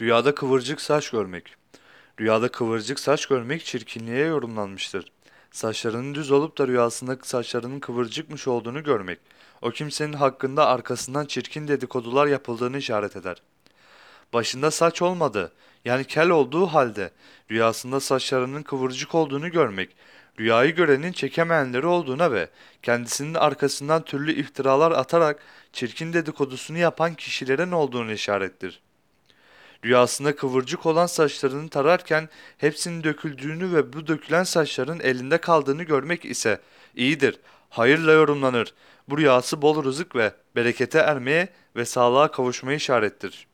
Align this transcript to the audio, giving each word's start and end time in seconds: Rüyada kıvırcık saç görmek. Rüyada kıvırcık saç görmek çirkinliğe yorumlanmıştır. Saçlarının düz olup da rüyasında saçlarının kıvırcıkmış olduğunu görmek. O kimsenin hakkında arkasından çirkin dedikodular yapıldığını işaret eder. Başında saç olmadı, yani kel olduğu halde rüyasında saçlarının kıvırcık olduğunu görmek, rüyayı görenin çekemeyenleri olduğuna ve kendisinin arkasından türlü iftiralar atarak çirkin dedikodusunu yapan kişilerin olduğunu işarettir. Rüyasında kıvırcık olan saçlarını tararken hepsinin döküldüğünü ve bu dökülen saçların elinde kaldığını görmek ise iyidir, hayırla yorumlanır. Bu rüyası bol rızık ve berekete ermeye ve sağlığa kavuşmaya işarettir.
Rüyada 0.00 0.34
kıvırcık 0.34 0.80
saç 0.80 1.10
görmek. 1.10 1.56
Rüyada 2.20 2.48
kıvırcık 2.48 3.00
saç 3.00 3.26
görmek 3.26 3.64
çirkinliğe 3.64 4.26
yorumlanmıştır. 4.26 5.12
Saçlarının 5.50 6.14
düz 6.14 6.30
olup 6.30 6.58
da 6.58 6.68
rüyasında 6.68 7.18
saçlarının 7.22 7.80
kıvırcıkmış 7.80 8.48
olduğunu 8.48 8.82
görmek. 8.82 9.18
O 9.62 9.70
kimsenin 9.70 10.12
hakkında 10.12 10.66
arkasından 10.66 11.26
çirkin 11.26 11.68
dedikodular 11.68 12.26
yapıldığını 12.26 12.78
işaret 12.78 13.16
eder. 13.16 13.42
Başında 14.32 14.70
saç 14.70 15.02
olmadı, 15.02 15.52
yani 15.84 16.04
kel 16.04 16.30
olduğu 16.30 16.66
halde 16.66 17.10
rüyasında 17.50 18.00
saçlarının 18.00 18.62
kıvırcık 18.62 19.14
olduğunu 19.14 19.50
görmek, 19.50 19.96
rüyayı 20.38 20.74
görenin 20.74 21.12
çekemeyenleri 21.12 21.86
olduğuna 21.86 22.32
ve 22.32 22.48
kendisinin 22.82 23.34
arkasından 23.34 24.04
türlü 24.04 24.32
iftiralar 24.32 24.92
atarak 24.92 25.42
çirkin 25.72 26.12
dedikodusunu 26.12 26.78
yapan 26.78 27.14
kişilerin 27.14 27.72
olduğunu 27.72 28.12
işarettir. 28.12 28.80
Rüyasında 29.84 30.36
kıvırcık 30.36 30.86
olan 30.86 31.06
saçlarını 31.06 31.68
tararken 31.68 32.28
hepsinin 32.58 33.04
döküldüğünü 33.04 33.74
ve 33.74 33.92
bu 33.92 34.06
dökülen 34.06 34.44
saçların 34.44 35.00
elinde 35.00 35.38
kaldığını 35.38 35.82
görmek 35.82 36.24
ise 36.24 36.60
iyidir, 36.94 37.38
hayırla 37.70 38.12
yorumlanır. 38.12 38.74
Bu 39.08 39.18
rüyası 39.18 39.62
bol 39.62 39.84
rızık 39.84 40.16
ve 40.16 40.32
berekete 40.56 40.98
ermeye 40.98 41.48
ve 41.76 41.84
sağlığa 41.84 42.30
kavuşmaya 42.30 42.76
işarettir. 42.76 43.49